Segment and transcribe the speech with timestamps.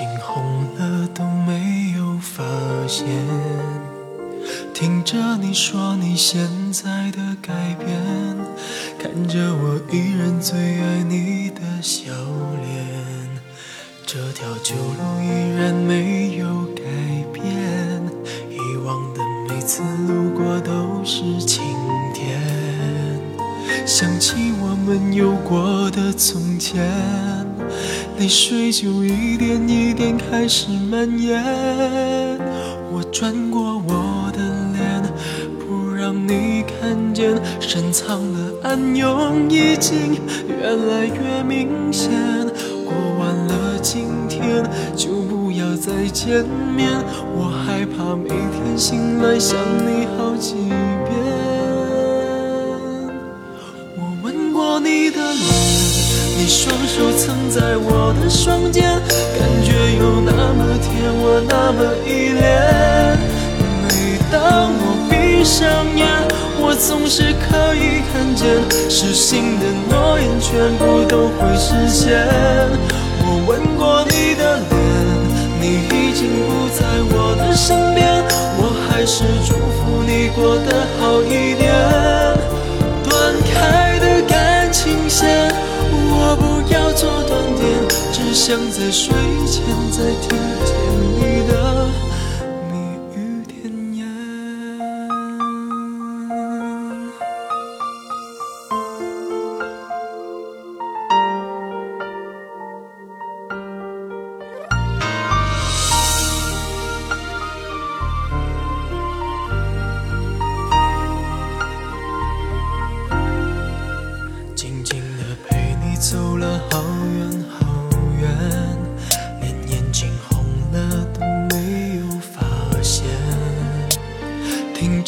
[0.00, 2.42] 心红了都没有发
[2.88, 3.06] 现。
[4.72, 7.86] 听着你说你现在的改变，
[8.98, 12.14] 看着我依然最爱你的笑
[12.62, 13.28] 脸，
[14.06, 16.82] 这条旧路依然没有改
[17.30, 17.44] 变，
[18.48, 21.62] 以往的每次路过都是晴
[22.14, 23.20] 天，
[23.86, 27.49] 想起我们有过的从前。
[28.18, 31.42] 泪水就一点一点开始蔓延，
[32.92, 34.38] 我转过我的
[34.72, 35.02] 脸，
[35.58, 42.10] 不让你看见，深藏的暗涌已经越来越明显。
[42.84, 44.64] 过完了今天，
[44.96, 46.44] 就不要再见
[46.76, 46.90] 面，
[47.36, 50.54] 我害怕每天醒来想你好几
[56.50, 58.82] 双手曾在我的双肩，
[59.38, 59.70] 感觉
[60.02, 60.90] 有那么甜，
[61.22, 62.42] 我那么依恋。
[63.86, 66.04] 每当我闭上眼，
[66.58, 68.50] 我总是可以看见，
[68.90, 72.18] 失信的诺言全部都会实现。
[73.22, 74.74] 我吻过你的脸，
[75.62, 76.82] 你已经不在
[77.14, 78.26] 我的身边，
[78.58, 81.22] 我还是祝福你过得好
[88.50, 89.14] 想在睡
[89.46, 90.74] 前再听见
[91.14, 91.59] 你的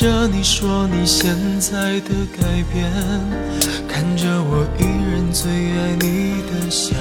[0.00, 2.90] 着你说你现在的改变，
[3.86, 6.96] 看着我依然最爱你的笑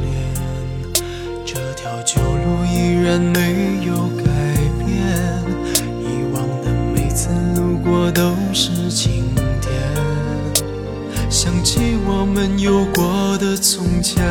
[0.00, 0.14] 脸，
[1.44, 4.30] 这条旧路依然没有改
[4.78, 4.88] 变，
[5.98, 9.24] 以往的每次路过都是晴
[9.60, 9.72] 天。
[11.28, 14.24] 想起我们有过的从前，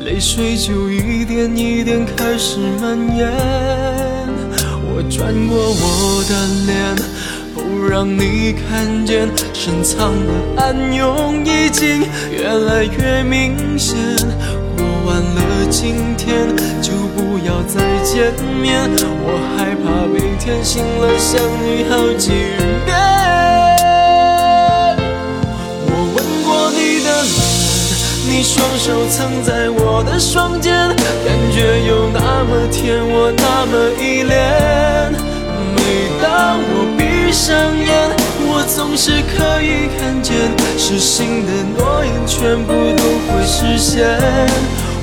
[0.00, 3.95] 泪水就一点一点开始蔓延。
[5.16, 6.94] 我转过我的脸，
[7.54, 13.96] 不让你看见，深藏的暗涌已经越来越明显。
[14.76, 18.90] 过完了今天，就不要再见面，
[19.24, 22.28] 我害怕每天醒来想你好几
[22.84, 23.15] 遍。
[28.36, 30.70] 你双手曾在我的双肩，
[31.24, 35.10] 感觉有那么甜，我那么依恋。
[35.74, 35.80] 每
[36.20, 38.12] 当我闭上眼，
[38.46, 40.36] 我总是可以看见，
[40.76, 44.04] 失信的诺言全部都会实现。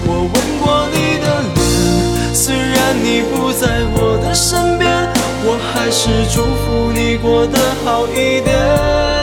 [0.06, 5.10] 我吻过你的脸，虽然你不在我的身边，
[5.44, 9.23] 我还是祝福你过得好一点。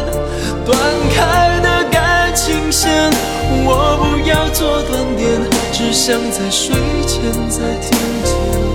[5.93, 6.75] 想在睡
[7.05, 7.91] 前再听
[8.25, 8.70] 见。